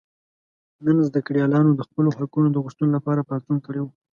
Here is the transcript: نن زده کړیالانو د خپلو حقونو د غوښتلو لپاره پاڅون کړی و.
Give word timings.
نن 0.85 0.97
زده 1.07 1.19
کړیالانو 1.27 1.71
د 1.75 1.81
خپلو 1.87 2.09
حقونو 2.17 2.47
د 2.51 2.57
غوښتلو 2.63 2.95
لپاره 2.97 3.25
پاڅون 3.29 3.57
کړی 3.65 3.81
و. 3.81 3.87